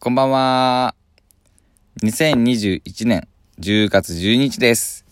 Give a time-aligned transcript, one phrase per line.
[0.00, 0.94] こんばんは。
[2.02, 3.26] 2021年
[3.58, 5.06] 10月12日です。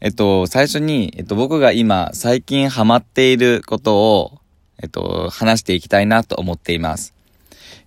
[0.00, 4.40] えっと、最初に、えっと、僕が今、最近ハマっていることを、
[4.82, 7.14] えっと、話していきたいなと思っています。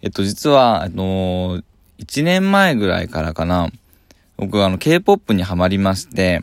[0.01, 1.61] えっと、実は、あの
[1.97, 3.69] 1年前ぐらいからかな、
[4.37, 6.39] 僕はあの、K-POP にハマりまして、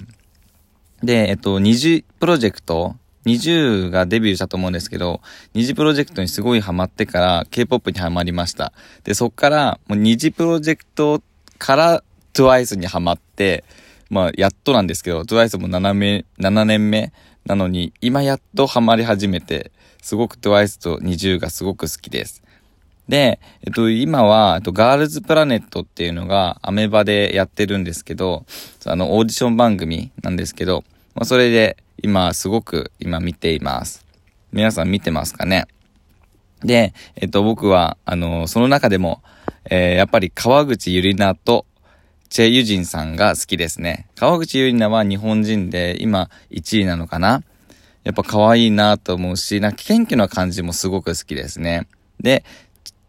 [1.03, 2.97] で、えっと、二次プロジェクト、
[3.27, 5.21] 20がデビューしたと思うんですけど、
[5.53, 8.73] 二次プロジェクトにすごいハマってから K-POP にハマりました。
[9.05, 11.21] で、そっから、もう二次プロジェクト
[11.59, 12.03] から
[12.33, 13.65] TWICE にハマって、
[14.09, 17.13] まあ、やっとなんですけど、TWICE も7目、7年目
[17.45, 22.43] なのに、今やっとハマり始めて、すごく TWICE と20がすごく好きです。
[23.09, 28.47] で、えっと、今は、えっと、ガールズプラネットっていうのがアメバでやってるんですけど、
[28.85, 30.85] あの、オーディション番組なんですけど、
[31.17, 34.05] まあ、それで、今、すごく、今見ています。
[34.53, 35.65] 皆さん見てますかね？
[36.63, 39.23] で、えっと、僕は、あの、その中でも、
[39.71, 41.65] えー、やっぱり川口ゆりなと、
[42.29, 44.09] チェ・ユジンさんが好きですね。
[44.15, 47.43] 川口ゆりなは日本人で、今、1位なのかな？
[48.05, 51.89] やっぱ可愛いなと思うし、なんか謙虚な感じもすごく好きですね。
[52.21, 52.45] で、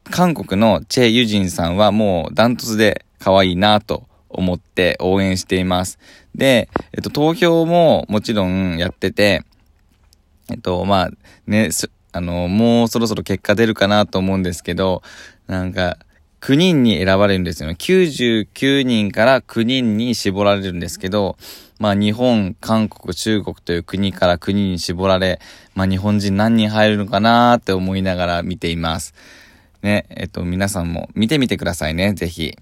[0.09, 5.99] 韓国のチェ・ユジンさんはもうダントツで可愛いなと思って応援しています。
[6.35, 9.43] で、えっと、投票ももちろんやってて、
[10.49, 11.11] えっと、まあ、
[11.45, 11.69] ね、
[12.11, 15.01] あの、もうそろそろ結果出るかなと思うんですけど、
[15.47, 15.97] なんか、
[16.41, 17.75] 9人に選ばれるんですよね。
[17.77, 21.35] 99人から9人に絞られるんですけど、
[21.79, 25.39] まあ日本、韓国、中国という国から国に絞られ、
[25.75, 29.13] まあ日本人何人入るのかなーって思いながら見ています。
[29.81, 32.57] ね、えっと皆さんも見てみてくださいね、ぜひ。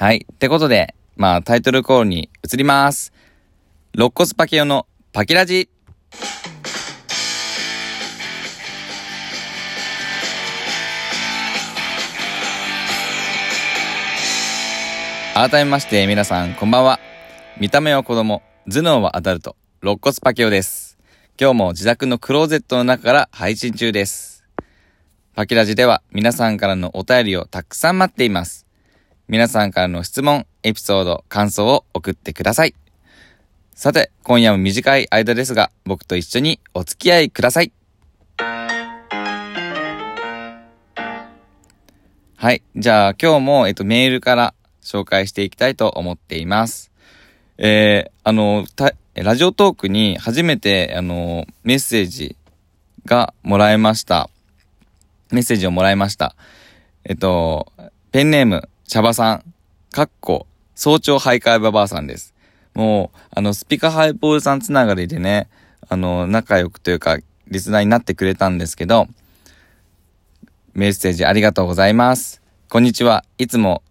[0.00, 0.24] はい。
[0.32, 3.12] ってことで、まあタイトルコールに移ります。
[3.94, 5.68] 肋骨パケオのパキラジ。
[15.34, 17.00] 改めまして皆さんこんばんは。
[17.58, 20.96] 見た目は子供、頭脳はアダルト、肋骨パケオです。
[21.40, 24.44] 今日も自宅のクローゼットの中から配信中です。
[25.34, 28.67] パキラジでは皆さんからのお便りをたくさん待っています。
[29.30, 32.74] 皆さんからの質問、エピソード、感想を送ってください。
[33.74, 37.70] さて、今夜も短い間ですが、僕と一緒にお付き合いください。
[42.36, 42.62] はい。
[42.74, 46.90] じゃあ、今日も、えっと、メールから紹介していきたいと思っています。
[47.58, 48.64] えー、あの、
[49.14, 52.34] ラジオトークに初めて、あの、メッセージ
[53.04, 54.30] がもらえました。
[55.30, 56.34] メッセージをもらいました。
[57.04, 57.70] えっと、
[58.10, 59.54] ペンネーム、茶葉さん、
[59.92, 62.32] かっこ、早朝徘徊ババアさんです。
[62.72, 65.50] もう、あの、スピカハイポールさんつながりでね、
[65.90, 67.18] あの、仲良くというか、
[67.48, 69.06] リスナーになってくれたんですけど、
[70.72, 72.40] メッセージありがとうございます。
[72.70, 73.26] こんにちは。
[73.36, 73.82] いつも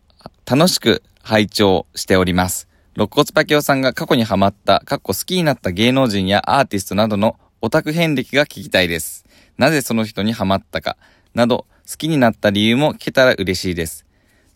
[0.47, 2.67] 楽しく拝聴しております。
[2.95, 9.25] 肋骨パキオさんが過去にハマった、かっこ好きになった芸能人やアーティストなどのオタク遍歴が聞きたいです。
[9.59, 10.97] なぜその人にハマったか、
[11.35, 14.06] など、好きになった理由も聞けたら嬉しいです。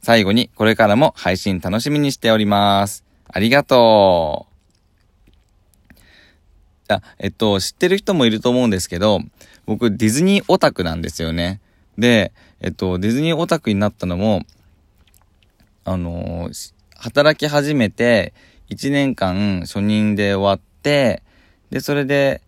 [0.01, 3.03] 最後にこれからも配信楽しみにしております。
[3.27, 4.51] ありがとう。
[6.91, 9.19] あ、えっと、知ってる人もいると思うんですけど、
[9.65, 11.61] 僕ディズニーオタクなんですよね。
[11.97, 14.43] で、えっと、ディズニーオタクになったのも、
[15.83, 18.33] あのー、働き始めて
[18.69, 21.23] 1年間初任で終わって、
[21.69, 22.41] で、それで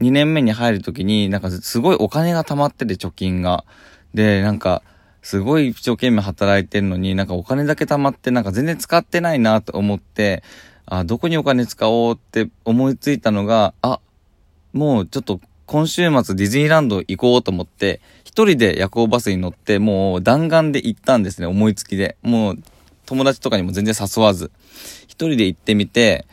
[0.00, 3.64] 2年目に入るときになんかすごいお金が貯まってて貯金が。
[4.14, 4.82] で、なんか、
[5.22, 10.42] すごい一生懸命働いてるのに、なんかお金だけ貯まってなんか全然使ってないなと思って、
[10.86, 14.00] あ、どこにお金使おうって思いついたのが、あ、
[14.72, 22.16] もうちょっと今週末ディズニーランド行こうと思って、一人で夜行バスに乗って、もう弾丸で行ったんですね、思いつきで。
[22.22, 22.58] もう
[23.06, 24.50] 友達とかにも全然誘わず。
[25.04, 26.26] 一人で行ってみて、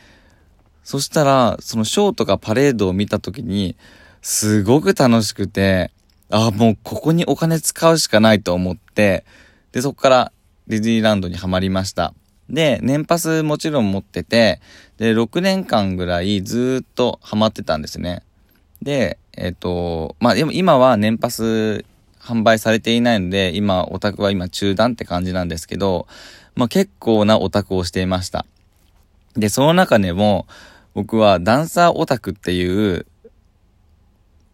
[0.84, 3.76] そしたら、そのショーとかパレードを見た時に、
[4.22, 5.92] すごく楽しくて、
[6.30, 9.24] ああ、もうここにお金使うしかないと思って、
[9.72, 10.32] で、そこから
[10.68, 12.14] ディズニーランドにはまりました。
[12.50, 14.60] で、年パスもちろん持ってて、
[14.98, 18.24] で、6年間ぐらいずっとハマってたんですね。
[18.82, 21.86] で、えっ、ー、と、まあ、でも今は年パス
[22.20, 26.08] 販売されていないので、今、オタクは今中断って感じなんですけど、
[26.56, 28.46] まあ、結構なオタクをしていました。
[29.36, 30.48] で、その中でも、
[30.94, 33.06] 僕はダンサーオタクっていう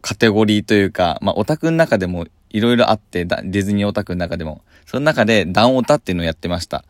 [0.04, 4.62] カテゴリーというか、まあ、オタクの中でもいろいろあって、ディズニーオタクの中でも。
[4.86, 6.84] その中でダンオタっていうのをやってました。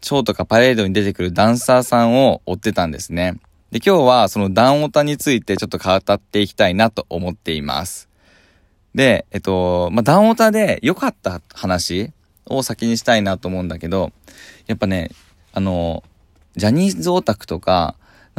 [0.00, 3.38] ショーとかパレードに出てくるダンサーさんを追ってたんですね。
[3.70, 8.08] で、今日はそのダンオタについてちょっと語っていきたいなと思っています。
[8.94, 12.10] で、えっと、まあ、ダンオタで良かった話
[12.46, 14.12] を先にしたいなと思うんだけど、
[14.66, 15.10] やっぱね、
[15.52, 16.02] あの、
[16.56, 17.96] ジャニーズオタクとか、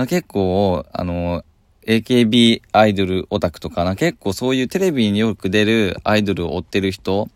[0.07, 1.43] 結構、あの、
[1.87, 7.29] AKB アイドルオタクとかな、結構そういうテレビによく出るアイドルを追ってる人、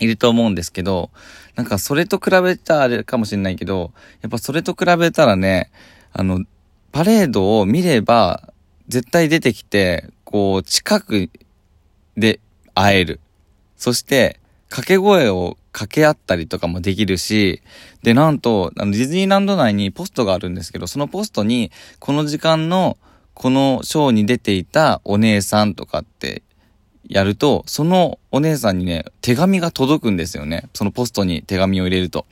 [0.00, 1.10] いると思うんですけど、
[1.54, 3.92] なんかそれと比べたらあれかもしれないけど、
[4.22, 5.70] やっぱそれと比べたらね、
[6.12, 6.44] あの、
[6.92, 8.52] パレードを見れば、
[8.88, 11.30] 絶対出てきて、こう、近く
[12.16, 12.40] で
[12.74, 13.20] 会える。
[13.76, 17.62] そして、掛け声を掛け合ったりとかもできるし、
[18.02, 22.98] で、なんと、あの、ディズニーランド内にポストがあるんですけど、そのポストに、この時間の、
[23.34, 26.42] このショーに出ていたお姉さんとかって
[27.08, 30.68] やると、そのお姉さんにね、手紙が届くんですよね。
[30.72, 32.26] そのポストに手紙を入れると。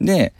[0.00, 0.32] で、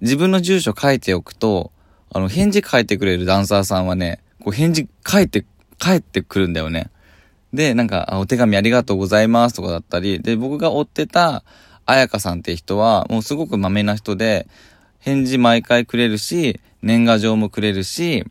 [0.00, 1.72] 自分の住所書いておくと、
[2.12, 5.44] あの、返事書いてくれるダンサーさんはね、こう返事書いて、
[5.78, 6.90] 帰ってくるんだよね。
[7.52, 11.42] で、なんか、お手紙ありがとうございますとかだったり、で、僕が追ってた、
[11.86, 14.46] 彩香さんって人は、もうすごく豆な人で、
[15.00, 18.24] 返事毎回くれるし、年賀状もくれるし、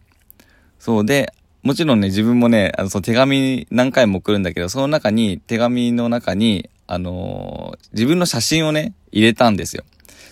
[0.79, 9.83] そうで、もちろんね、自分もね、あの、その手紙何回も送るんだけど、その中に、手紙の中に、あのー、自分の写真をね、入れたんですよ。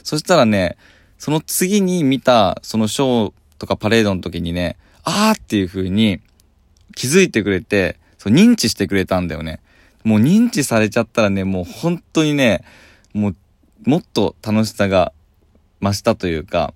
[0.03, 0.77] そしたらね、
[1.17, 6.19] その次に見た、そのショーとかパレードの時にね、あーっていう風に
[6.95, 9.59] 気づいてくれて、そう認知してくれたんだよね。
[10.03, 12.63] もう認知されちゃったらね、もう本当にね、
[13.13, 13.35] もう、
[13.85, 15.11] もっと楽しさが
[15.81, 16.73] 増したというか、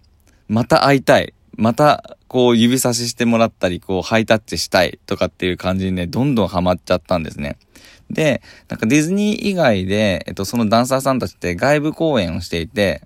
[0.47, 1.33] また会いたい。
[1.57, 7.57] また、こう指差ししてもらったり、こうハイタッチしたいとかっていう感じにね、どんどんハマっちゃったんですね。
[8.09, 13.01] で、なんかディズニー以外で、えっと、そのダンサーさんたちって外部公演をしていて、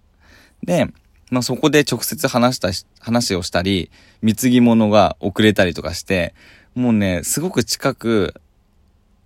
[0.63, 0.88] で、
[1.31, 3.89] まあ、そこで直接話したし話をしたり、
[4.21, 6.33] 貢ぎ物が遅れたりとかして、
[6.75, 8.36] もうね、すごく近く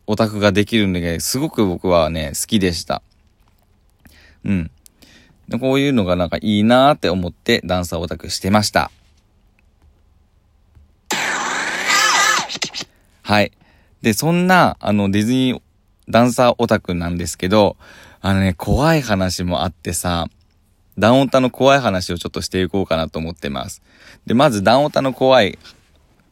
[0.07, 3.01] オタクができるんで、すごく僕はね、好きでした。
[4.45, 4.71] うん。
[5.57, 8.91] こういうのがなんかいいなーって思ってダンサーオタクしてました。
[13.23, 13.51] はい。
[14.01, 15.61] で、そんな、あの、ディズニー
[16.09, 17.77] ダンサーオタクなんですけど、
[18.21, 20.27] あのね、怖い話もあってさ、
[20.97, 23.81] ダンオタの怖い話をちょっとしていこうかなと思ってます。
[24.25, 25.57] で、まずダンオタの怖い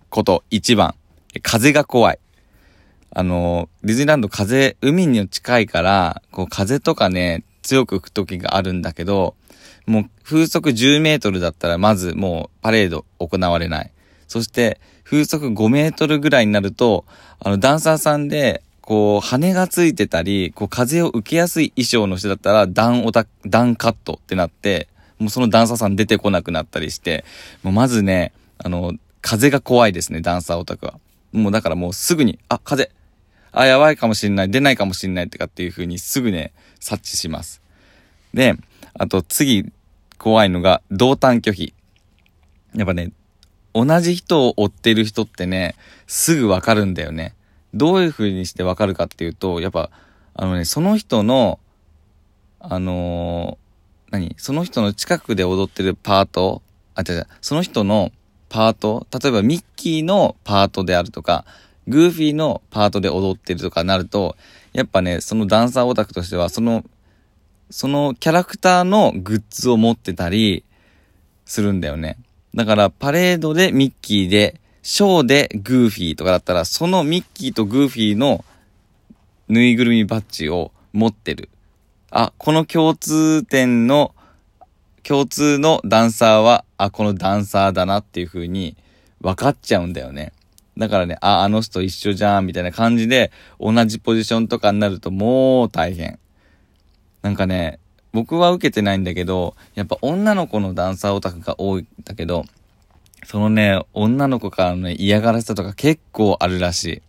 [0.09, 0.95] こと1番。
[1.43, 2.19] 風が怖い。
[3.11, 9.35] あの、ディズニーランド風、海に近いから、こう風とかね、強く吹く時があるんだけど、
[9.85, 13.91] もう風速10メートルだったらまずもうパレード行われない。
[14.27, 17.05] そして風速5メートルぐらいになると、
[17.39, 24.87] あのダンサーさんでこう、羽がついてたり、こう、風を受けやすい衣装の人だったら、ダンオタ、ダンカットってなって、
[25.19, 27.25] もうそのダンサーさん出てこなくなったりして、
[27.63, 30.93] もうまずね、あの、風が怖いですね、ダンサーオタクは。
[31.33, 32.89] もうだからもうすぐに、あ、風、
[33.59, 37.61] あ、やばいかもしんない、出ないかもしんないとかっていう風にすぐね、察知します。
[38.33, 38.55] で、
[38.93, 39.71] あと次、
[40.17, 41.73] 怖いのが、同担拒否。
[42.75, 43.11] やっぱね、
[43.73, 45.75] 同じ人を追ってる人ってね、
[46.07, 47.35] すぐわかるんだよね。
[47.73, 49.91] どういう風にしてわかるかっていうと、やっぱ、
[50.33, 51.59] あのね、その人の、
[52.59, 54.35] あのー、何？
[54.37, 56.61] その人の近くで踊ってるパート、
[56.95, 58.11] あ、違う違う、その人の
[58.49, 61.45] パート、例えばミッキーのパートであるとか、
[61.87, 64.35] グーフィーのパートで踊ってるとかなると、
[64.73, 66.83] やっぱね、そのダンサーオタクとしては、その、
[67.69, 70.63] そのキャラクターのグッズを持ってたり
[71.45, 72.17] するんだよね。
[72.55, 78.45] だからパレードでミッキーでショーでグーフィーとかだったら、そのミッキーとグーフィーの
[79.49, 81.49] ぬいぐるみバッジを持ってる。
[82.09, 84.13] あ、この共通点の、
[85.03, 88.75] 共通のダンサーは、あ、このダンサーだなっていう風に
[89.19, 90.31] 分かっちゃうんだよね。
[90.77, 96.19] だからね、あ、あの人一緒じゃん、みたいな感じで、同じポジションとかになるともう大変。
[97.21, 97.79] なんかね、
[98.13, 102.45] 僕は受けてないんだけど、やっぱ女の子のダンサーオタクが多いんだけど、
[103.25, 107.01] そのね、女の子からの、ね、嫌がらせとか結構あるらしい。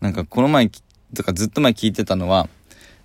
[0.00, 0.70] なんかこの前、
[1.14, 2.48] とかずっと前聞いてたのは、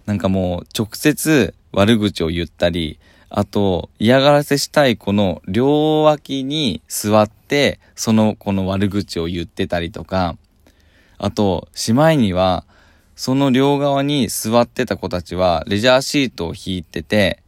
[0.05, 7.29] なんかもう直接悪口を言ったり、あと嫌がらせしたい子の両脇に座っ、
[7.95, 10.37] その子の悪口を言ってたりとか、
[11.17, 12.65] あと、しまいには、
[13.15, 17.41] その両側に座ってた子たちは、レジャーシートを引いてて、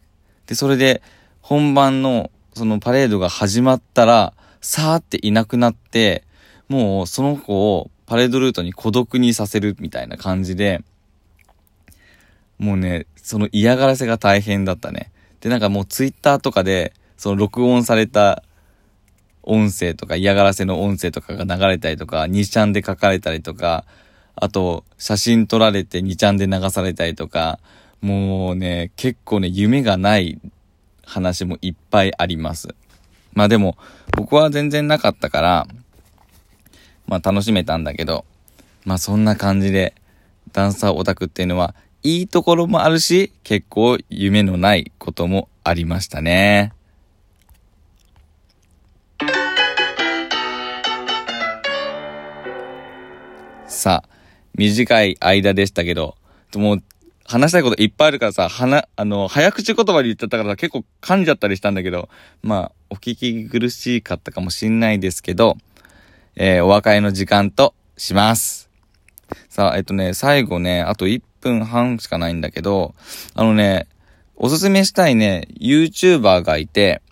[0.45, 1.01] で、それで、
[1.41, 6.23] 本番の、そのパレードが始まったら、さーっていなくなって、
[6.69, 10.81] もうその子をパレードルートに孤独にさせるみたいな感じで、
[12.57, 15.11] もうね、その嫌がらせが大変だったね。
[15.41, 18.43] で、なんかもうツイッターとかで、その録音された
[19.47, 23.85] 音声とか嫌がらせの音声とかが流れたりとか、2ちゃんで書かれたりとか、
[24.35, 27.59] あと、写真撮られて2ちゃんで流されたりとか、
[28.01, 30.39] もうね、結構ね、夢がない
[31.05, 32.75] 話もいっぱいあります。
[33.33, 33.77] まあでも、
[34.15, 35.67] 僕は全然なかったから、
[37.07, 38.25] まあ楽しめたんだけど、
[38.85, 39.95] まあそんな感じで、
[40.51, 41.73] ダンサーオタクっていうのは、
[42.03, 46.76] いいところもあるし、結構夢のないこともありましたね。
[53.77, 54.09] さあ、
[54.55, 56.15] 短い間でしたけど、
[56.55, 56.83] もう、
[57.25, 62.09] 話したいこといっぱいあるからさ、はな、あの、早口言葉で言っちゃったからさ結構噛んじゃったりしたんだけど、
[62.41, 65.57] まあ、お聞き苦しかったかもしんないですけど、
[66.35, 68.71] えー、お別れの時間とします。
[69.47, 72.95] さあ、えっとね、最後ね、あと1分半しかないんだけど、
[73.35, 73.87] あのね、
[74.35, 77.03] おすすめしたいね、YouTuber がいて、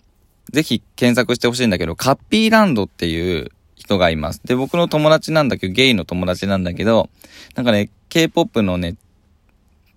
[0.50, 3.52] ぜひ検索してほしいんだけど、カッピーランドっていう
[3.86, 4.40] 人がいます。
[4.44, 7.08] で、僕の友達なんだけど、ゲイの友達なんだけど、
[7.54, 8.96] なんかね、K-POP のね、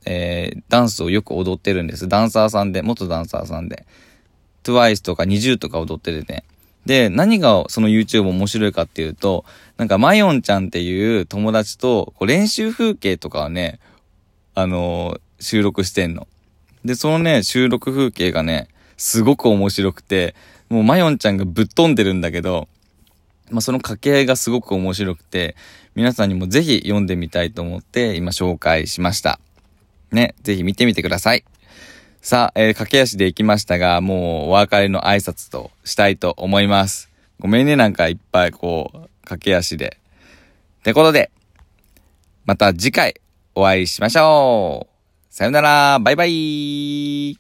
[0.06, 2.08] えー、ダンスをよく踊ってるんです。
[2.08, 3.86] ダンサーさんで、元ダンサーさんで。
[4.64, 6.44] TWICE とか NiziU とか踊っててね。
[6.86, 9.46] で、何がその YouTube 面白いかっていうと、
[9.78, 13.80] なんかマヨンちゃんっていう友達とこう練習風景とかをね、
[14.56, 16.28] あのー、収録してんの。
[16.86, 18.68] で、そのね、収録風景がね、
[18.98, 20.36] すごく面白くて、
[20.70, 22.68] もうマヨンちゃんがぶっ飛んでるんだけど、
[23.52, 25.56] まあ、その掛け合いがすごく面白くて、
[25.96, 29.40] 皆さんにもぜひ読んでみたいと思って今紹介しました。
[30.12, 31.44] ね、ぜひ見てみてください。
[32.22, 37.10] さあ、えー、駆け足で行きましたが、もうお別れの挨拶としたいと思います。
[37.40, 39.98] ごめんね、なんかいっぱいこう、駆け足で。
[40.80, 41.32] ってことで、
[42.46, 43.16] また次回
[43.56, 45.34] お会いしましょう。
[45.34, 47.40] さよなら、バイバイ。